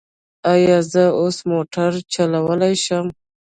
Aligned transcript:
ایا 0.51 0.77
زه 0.91 1.03
اوس 1.19 1.37
موټر 1.51 1.91
چلولی 2.13 2.73
شم؟ 2.83 3.05